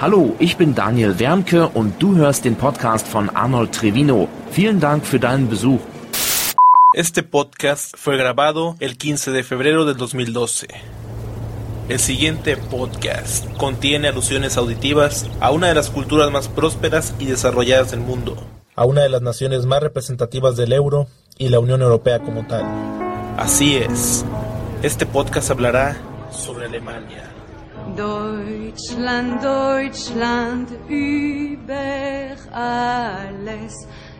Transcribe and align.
Hallo, 0.00 0.34
ich 0.40 0.56
bin 0.56 0.74
Daniel 0.74 1.20
Wermke 1.20 1.68
und 1.68 2.02
du 2.02 2.16
hörst 2.16 2.44
den 2.44 2.56
Podcast 2.56 3.06
von 3.06 3.30
Arnold 3.30 3.72
Trevino. 3.72 4.28
Vielen 4.50 4.80
Dank 4.80 5.06
für 5.06 5.20
deinen 5.20 5.48
Besuch. 5.48 5.78
Este 6.94 7.22
podcast 7.22 7.96
fue 7.96 8.16
grabado 8.16 8.74
el 8.80 8.98
15 8.98 9.30
de 9.30 9.44
febrero 9.44 9.84
del 9.84 9.96
2012. 9.96 10.66
El 11.88 12.00
siguiente 12.00 12.56
podcast 12.56 13.46
contiene 13.56 14.08
alusiones 14.08 14.56
auditivas 14.56 15.30
a 15.38 15.52
una 15.52 15.68
de 15.68 15.74
las 15.76 15.90
culturas 15.90 16.30
más 16.32 16.48
prósperas 16.48 17.14
y 17.20 17.26
desarrolladas 17.26 17.92
del 17.92 18.00
mundo, 18.00 18.36
a 18.74 18.84
una 18.86 19.02
de 19.02 19.08
las 19.08 19.22
naciones 19.22 19.64
más 19.64 19.80
representativas 19.80 20.56
del 20.56 20.72
euro 20.72 21.06
y 21.38 21.50
la 21.50 21.60
Unión 21.60 21.82
Europea 21.82 22.18
como 22.18 22.44
tal. 22.48 22.64
Así 23.36 23.76
es, 23.76 24.24
este 24.82 25.06
podcast 25.06 25.52
hablará 25.52 25.96
sobre 26.32 26.66
Alemania. 26.66 27.30
Deutschland, 27.96 29.42
Deutschland, 29.42 30.68
über 30.88 32.36
alles, 32.52 33.72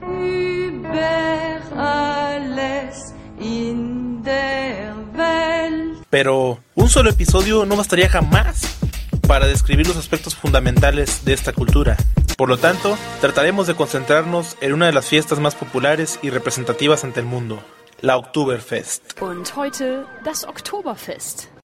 über 0.00 1.60
alles 1.76 3.14
in 3.38 4.22
der 4.22 4.94
Welt. 5.12 5.98
Pero 6.08 6.58
un 6.74 6.88
solo 6.88 7.10
episodio 7.10 7.66
no 7.66 7.76
bastaría 7.76 8.08
jamás 8.08 8.78
para 9.26 9.46
describir 9.46 9.86
los 9.86 9.96
aspectos 9.96 10.34
fundamentales 10.34 11.24
de 11.24 11.34
esta 11.34 11.52
cultura. 11.52 11.96
Por 12.38 12.48
lo 12.48 12.56
tanto, 12.56 12.96
trataremos 13.20 13.66
de 13.66 13.74
concentrarnos 13.74 14.56
en 14.60 14.72
una 14.72 14.86
de 14.86 14.92
las 14.92 15.06
fiestas 15.06 15.40
más 15.40 15.54
populares 15.54 16.18
y 16.22 16.30
representativas 16.30 17.04
ante 17.04 17.20
el 17.20 17.26
mundo, 17.26 17.60
la 18.00 18.16
Oktoberfest. 18.16 19.20
Und 19.20 19.54
heute 19.56 20.06
das 20.24 20.44
Oktoberfest. 20.44 21.57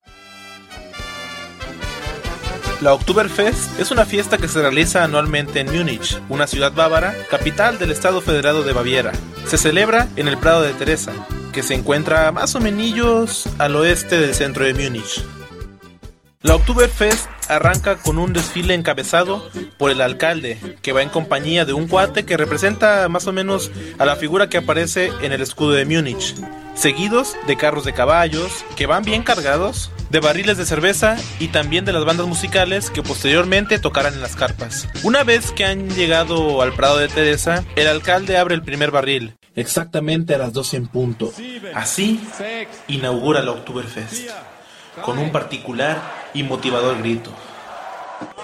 La 2.81 2.93
Oktoberfest 2.93 3.79
es 3.79 3.91
una 3.91 4.05
fiesta 4.05 4.37
que 4.37 4.49
se 4.49 4.61
realiza 4.61 5.05
anualmente 5.05 5.61
en 5.61 5.73
Múnich, 5.75 6.21
una 6.29 6.47
ciudad 6.47 6.73
bávara, 6.73 7.15
capital 7.31 7.79
del 7.79 7.93
Estado 7.93 8.21
Federado 8.21 8.63
de 8.63 8.73
Baviera. 8.73 9.13
Se 9.47 9.57
celebra 9.57 10.09
en 10.17 10.29
el 10.29 10.37
Prado 10.37 10.63
de 10.63 10.73
Teresa, 10.75 11.13
que 11.53 11.63
se 11.63 11.75
encuentra 11.75 12.33
más 12.33 12.55
o 12.55 12.61
menos 12.61 13.49
al 13.59 13.77
oeste 13.77 14.19
del 14.19 14.35
centro 14.35 14.65
de 14.65 14.75
Múnich. 14.75 15.25
La 16.43 16.57
Oktoberfest 16.57 17.27
arranca 17.49 17.97
con 17.97 18.19
un 18.19 18.33
desfile 18.33 18.75
encabezado 18.75 19.49
por 19.79 19.91
el 19.91 20.01
alcalde, 20.01 20.59
que 20.83 20.93
va 20.93 21.03
en 21.03 21.09
compañía 21.09 21.65
de 21.65 21.73
un 21.73 21.89
cuate 21.89 22.25
que 22.25 22.37
representa 22.37 23.09
más 23.09 23.27
o 23.27 23.33
menos 23.33 23.71
a 23.99 24.05
la 24.05 24.17
figura 24.17 24.49
que 24.49 24.59
aparece 24.59 25.11
en 25.23 25.33
el 25.33 25.41
escudo 25.41 25.71
de 25.71 25.87
Múnich, 25.87 26.35
seguidos 26.75 27.37
de 27.47 27.57
carros 27.57 27.85
de 27.85 27.93
caballos 27.93 28.65
que 28.77 28.87
van 28.87 29.05
bien 29.05 29.23
cargados, 29.23 29.91
de 30.11 30.21
barriles 30.21 30.57
de 30.57 30.67
cerveza 30.67 31.17
y 31.39 31.49
también 31.49 31.85
de 31.85 31.93
las 31.93 32.05
bandas 32.05 32.27
musicales 32.27 32.91
que 32.91 33.03
posteriormente 33.03 33.79
tocarán 33.79 34.15
en 34.15 34.21
las 34.21 34.37
carpas. 34.37 34.89
Una 35.03 35.25
vez 35.25 35.53
que 35.53 35.65
han 35.65 35.91
llegado 35.91 36.63
al 36.63 36.73
Prado 36.73 36.99
de 36.99 37.09
Teresa, 37.09 37.65
el 37.77 37.87
alcalde 37.87 38.37
abre 38.37 38.55
el 38.55 38.63
primer 38.63 38.91
barril, 38.91 39.37
exactamente 39.55 40.35
a 40.35 40.39
las 40.39 40.53
12 40.53 40.77
en 40.77 40.87
punto. 40.89 41.33
Así 41.75 42.21
inaugura 42.89 43.43
la 43.43 43.53
Oktoberfest, 43.53 44.31
con 45.03 45.19
un 45.19 45.33
particular 45.33 46.01
y 46.35 46.43
motivador 46.43 46.99
grito. 46.99 47.31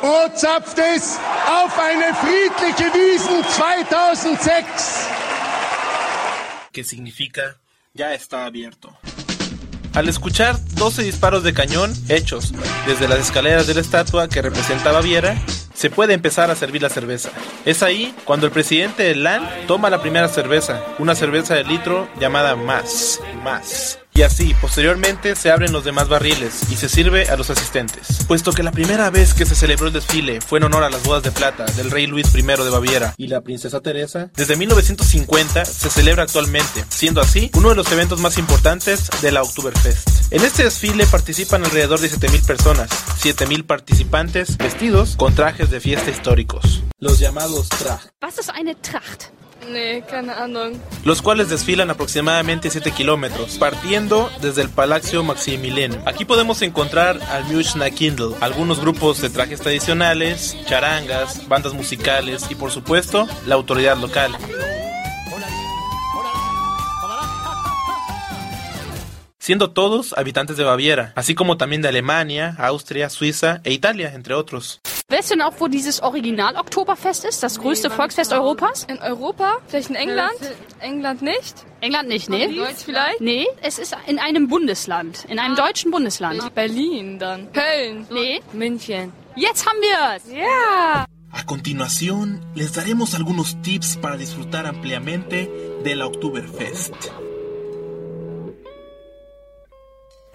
O 0.03 0.29
zapft 0.35 0.79
es 0.79 1.19
auf 1.47 1.79
eine 1.79 2.15
friedliche 2.15 2.91
Wiesen 2.93 3.43
2006. 3.89 5.09
que 6.73 6.85
significa 6.85 7.59
ya 7.95 8.15
está 8.15 8.47
abierto. 8.47 8.97
Al 9.95 10.09
escuchar 10.09 10.57
12 10.77 11.03
disparos 11.03 11.43
de 11.43 11.53
cañón 11.53 11.93
hechos 12.09 12.53
desde 12.87 13.09
las 13.09 13.19
escaleras 13.19 13.67
de 13.67 13.75
la 13.75 13.81
estatua 13.81 14.29
que 14.29 14.41
representa 14.41 14.93
Baviera, 14.93 15.37
se 15.75 15.91
puede 15.91 16.15
empezar 16.15 16.51
a 16.51 16.55
servir 16.55 16.83
la 16.83 16.91
cerveza. 16.91 17.31
Es 17.65 17.83
ahí 17.83 18.15
cuando 18.25 18.47
el 18.47 18.53
presidente 18.53 19.03
del 19.03 19.25
LAN 19.25 19.49
toma 19.67 19.91
la 19.91 20.01
primera 20.01 20.29
cerveza, 20.29 20.85
una 20.99 21.15
cerveza 21.17 21.55
de 21.55 21.65
litro 21.65 22.09
llamada 22.21 22.55
Más, 22.55 23.21
Más. 23.43 23.99
Y 24.15 24.23
así, 24.23 24.55
posteriormente, 24.61 25.37
se 25.37 25.51
abren 25.51 25.73
los 25.73 25.85
demás 25.85 26.09
barriles 26.09 26.71
y 26.71 26.77
se 26.77 26.89
sirve 26.89 27.29
a 27.29 27.37
los 27.37 27.51
asistentes. 27.51 28.25
Puesto 28.27 28.53
que 28.53 28.63
la 28.63 28.73
primera 28.73 29.09
vez 29.11 29.35
que 29.35 29.47
se 29.47 29.55
celebró 29.55 29.87
el 29.87 29.93
desfile 29.93 30.41
fue 30.41 30.59
en 30.59 30.65
honor 30.65 30.85
a 30.85 30.91
las 30.91 31.03
bodas 31.05 31.23
de 31.23 31.31
plata 31.31 31.65
del 31.65 31.91
rey 31.91 32.07
Luis 32.07 32.35
I 32.35 32.43
de 32.43 32.71
Baviera 32.71 33.15
y 33.17 33.29
la 33.29 33.41
princesa 33.41 33.81
Teresa, 33.81 34.31
desde 34.35 34.57
1950 34.57 35.65
se 35.65 35.91
celebra 35.91 36.25
actualmente, 36.25 36.85
siendo 36.89 37.21
así 37.21 37.51
uno 37.55 37.71
de 37.71 37.77
los 37.77 37.91
eventos 37.93 38.21
más 38.21 38.39
importantes 38.39 39.09
de 39.23 39.33
la 39.33 39.43
Oktoberfest. 39.43 40.33
En 40.33 40.45
este 40.45 40.65
desfile 40.65 41.07
participan 41.07 41.65
alrededor 41.65 42.01
de 42.01 42.11
7.000 42.11 42.47
personas, 42.47 42.91
7.000 43.23 43.67
participantes 43.67 44.57
vestidos 44.59 45.17
con 45.17 45.35
trajes 45.35 45.71
de 45.71 45.81
fiesta 45.81 46.11
históricos, 46.11 46.83
los 46.99 47.19
llamados 47.19 47.69
Tracht? 47.69 48.11
Los 51.05 51.23
cuales 51.23 51.49
desfilan 51.49 51.91
aproximadamente 51.91 52.71
7 52.71 52.91
kilómetros, 52.93 53.57
partiendo 53.59 54.31
desde 54.41 54.63
el 54.63 54.69
Palacio 54.69 55.23
Maximilien. 55.23 56.01
Aquí 56.07 56.25
podemos 56.25 56.63
encontrar 56.63 57.21
al 57.31 57.45
Münchner 57.45 57.93
Kindle, 57.93 58.35
algunos 58.41 58.81
grupos 58.81 59.21
de 59.21 59.31
trajes 59.31 59.61
tradicionales, 59.61 60.57
charangas, 60.67 61.47
bandas 61.49 61.75
musicales 61.75 62.47
y 62.51 62.55
por 62.55 62.71
supuesto 62.71 63.29
la 63.47 63.55
autoridad 63.55 63.97
local. 63.97 64.37
Siendo 69.39 69.71
todos 69.71 70.13
habitantes 70.17 70.59
de 70.59 70.65
Baviera, 70.65 71.13
así 71.17 71.35
como 71.35 71.57
también 71.57 71.83
de 71.83 71.89
Alemania, 71.89 72.55
Austria, 72.59 73.09
Suiza 73.09 73.61
e 73.65 73.73
Italia, 73.73 74.13
entre 74.15 74.35
otros. 74.35 74.81
Weißt 75.11 75.29
du 75.29 75.35
denn 75.35 75.43
auch, 75.43 75.55
wo 75.59 75.67
dieses 75.67 76.03
Original-Oktoberfest 76.03 77.25
ist? 77.25 77.43
Das 77.43 77.59
größte 77.59 77.91
Volksfest 77.91 78.33
Europas? 78.33 78.85
In 78.85 78.99
Europa? 78.99 79.59
Vielleicht 79.67 79.91
in 79.91 79.97
England? 79.97 80.39
England 80.79 81.21
nicht? 81.21 81.65
England 81.81 82.09
nicht, 82.09 82.31
nee? 82.31 82.47
Deutsch 82.47 82.85
vielleicht? 82.85 83.21
Nee, 83.21 83.47
es 83.61 83.81
ist 83.81 83.97
in 84.07 84.21
einem 84.21 84.47
Bundesland. 84.47 85.25
In 85.29 85.41
einem 85.41 85.57
deutschen 85.57 85.91
Bundesland. 85.91 86.55
Berlin 86.55 87.19
dann. 87.19 87.53
Köln? 87.53 88.07
Nee, 88.11 88.41
München. 88.53 89.13
jetzt 89.35 89.67
haben 89.67 89.81
wir's! 89.81 90.23
Ja! 90.33 91.05
A 91.33 91.43
continuación, 91.45 92.41
les 92.55 92.73
daremos 92.73 93.17
algunos 93.17 93.61
tips 93.63 93.97
para 93.97 94.17
disfrutar 94.17 94.65
ampliamente 94.67 95.51
de 95.83 95.95
la 95.97 96.07
Oktoberfest. 96.07 96.95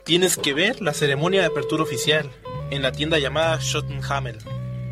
Tienes 0.04 0.36
que 0.38 0.54
ver 0.54 0.82
la 0.82 0.94
ceremonia 0.94 1.42
de 1.42 1.48
apertura 1.48 1.84
oficial 1.84 2.30
en 2.72 2.82
la 2.82 2.92
tienda 2.92 3.20
llamada 3.20 3.60
Schottenhamel. 3.62 4.38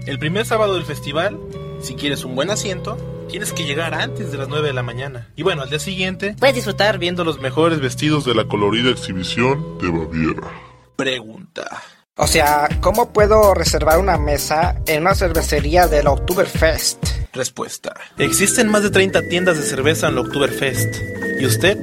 El 0.06 0.20
primer 0.20 0.46
sábado 0.46 0.74
del 0.74 0.84
festival, 0.84 1.40
si 1.82 1.96
quieres 1.96 2.26
un 2.26 2.36
buen 2.36 2.50
asiento, 2.50 2.98
tienes 3.30 3.54
que 3.54 3.64
llegar 3.64 3.94
antes 3.94 4.34
de 4.34 4.38
las 4.38 4.50
9 4.50 4.68
de 4.68 4.74
la 4.74 4.84
mañana. 4.84 5.30
Y 5.38 5.44
bueno, 5.44 5.62
al 5.62 5.70
día 5.70 5.80
siguiente 5.80 6.36
puedes 6.38 6.56
disfrutar 6.56 6.98
viendo 6.98 7.24
los 7.24 7.40
mejores 7.40 7.80
vestidos 7.80 8.26
de 8.26 8.36
la 8.36 8.46
colorida 8.46 8.90
exhibición 8.90 9.78
de 9.80 9.90
Baviera. 9.90 10.52
pregunta. 10.98 11.82
O 12.16 12.28
sea, 12.28 12.68
¿cómo 12.82 13.12
puedo 13.12 13.56
reservar 13.56 13.98
una 13.98 14.18
mesa 14.18 14.76
en 14.86 15.02
una 15.02 15.16
cervecería 15.16 15.88
del 15.88 16.08
Oktoberfest? 16.08 17.04
Respuesta. 17.34 17.96
Existen 18.20 18.68
más 18.68 18.84
de 18.84 18.92
30 18.92 19.22
tiendas 19.30 19.58
de 19.58 19.64
cerveza 19.64 20.10
en 20.10 20.16
la 20.16 20.22
Oktoberfest 20.22 20.96
y 21.40 21.46
usted 21.46 21.78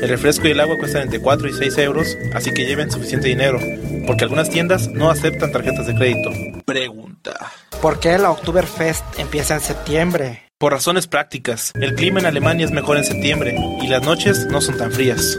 El 0.00 0.08
refresco 0.08 0.48
y 0.48 0.52
el 0.52 0.60
agua 0.60 0.78
cuestan 0.78 1.02
entre 1.02 1.20
4 1.20 1.50
y 1.50 1.52
6 1.52 1.76
euros, 1.78 2.16
así 2.32 2.54
que 2.54 2.64
lleven 2.64 2.90
suficiente 2.90 3.28
dinero, 3.28 3.60
porque 4.06 4.24
algunas 4.24 4.48
tiendas 4.48 4.88
no 4.88 5.10
aceptan 5.10 5.52
tarjetas 5.52 5.86
de 5.86 5.94
crédito. 5.94 6.30
Pregunta. 6.64 7.52
¿Por 7.84 8.00
qué 8.00 8.16
la 8.16 8.30
Oktoberfest 8.30 9.04
empieza 9.18 9.52
en 9.56 9.60
septiembre? 9.60 10.44
Por 10.56 10.72
razones 10.72 11.06
prácticas, 11.06 11.70
el 11.78 11.94
clima 11.94 12.18
en 12.18 12.24
Alemania 12.24 12.64
es 12.64 12.72
mejor 12.72 12.96
en 12.96 13.04
septiembre 13.04 13.58
y 13.82 13.88
las 13.88 14.02
noches 14.02 14.46
no 14.46 14.62
son 14.62 14.78
tan 14.78 14.90
frías. 14.90 15.36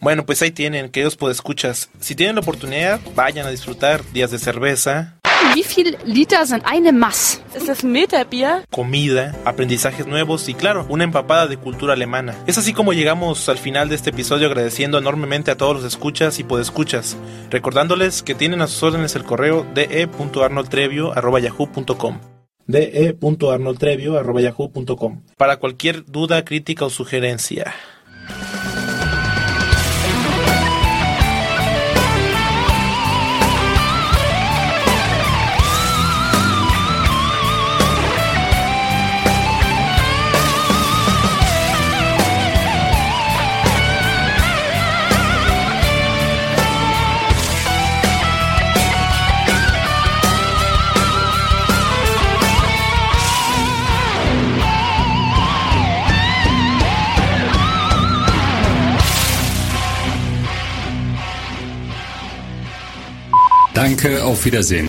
Bueno, 0.00 0.26
pues 0.26 0.42
ahí 0.42 0.50
tienen, 0.50 0.90
queridos 0.90 1.14
podescuchas. 1.14 1.90
Si 2.00 2.16
tienen 2.16 2.34
la 2.34 2.40
oportunidad, 2.40 2.98
vayan 3.14 3.46
a 3.46 3.50
disfrutar 3.50 4.04
días 4.12 4.32
de 4.32 4.40
cerveza, 4.40 5.13
Wie 5.52 5.62
viel 5.62 5.96
Liter 6.04 6.46
sind 6.46 6.64
eine 6.64 6.92
Mass? 6.92 7.40
Ist 7.54 7.68
das 7.68 7.82
Meterbier? 7.82 8.62
comida, 8.70 9.34
aprendizajes 9.44 10.06
nuevos 10.06 10.48
y 10.48 10.54
claro, 10.54 10.86
una 10.88 11.04
empapada 11.04 11.46
de 11.46 11.56
cultura 11.56 11.92
alemana. 11.92 12.34
Es 12.46 12.58
así 12.58 12.72
como 12.72 12.92
llegamos 12.92 13.48
al 13.48 13.58
final 13.58 13.88
de 13.88 13.94
este 13.96 14.10
episodio 14.10 14.46
agradeciendo 14.46 14.98
enormemente 14.98 15.50
a 15.50 15.56
todos 15.56 15.76
los 15.76 15.84
escuchas 15.84 16.38
y 16.38 16.44
podescuchas, 16.44 17.16
recordándoles 17.50 18.22
que 18.22 18.34
tienen 18.34 18.60
a 18.62 18.66
sus 18.66 18.82
órdenes 18.82 19.14
el 19.16 19.24
correo 19.24 19.66
de.arnoldtrevio.yahoo.com 19.74 22.18
de.arnoldtrevio.yahoo.com 22.66 25.22
para 25.36 25.58
cualquier 25.58 26.06
duda, 26.06 26.44
crítica 26.44 26.86
o 26.86 26.90
sugerencia. 26.90 27.74
Danke, 63.84 64.24
auf 64.24 64.46
Wiedersehen. 64.46 64.88